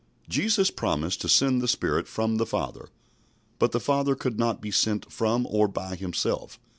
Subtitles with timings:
[0.27, 2.89] Jesus promised to send the Spirit from the Father,
[3.59, 6.59] but the Father could not be sent from or by Himself.